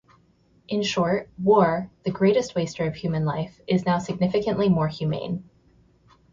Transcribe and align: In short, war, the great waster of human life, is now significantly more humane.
In 0.67 0.81
short, 0.81 1.29
war, 1.37 1.91
the 2.05 2.09
great 2.11 2.35
waster 2.55 2.87
of 2.87 2.95
human 2.95 3.23
life, 3.23 3.61
is 3.67 3.85
now 3.85 3.99
significantly 3.99 4.67
more 4.67 4.87
humane. 4.87 5.47